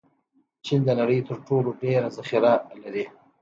[0.65, 2.53] چین د نړۍ تر ټولو ډېر ذخیره
[2.83, 3.05] لري.